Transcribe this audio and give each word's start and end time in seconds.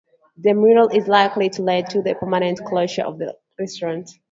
The 0.35 0.53
mural 0.53 0.87
is 0.87 1.07
likely 1.07 1.51
to 1.51 1.61
lead 1.61 1.91
to 1.91 2.01
the 2.01 2.15
permanent 2.15 2.65
closure 2.65 3.03
of 3.03 3.19
the 3.19 3.37
restaurant. 3.59 4.09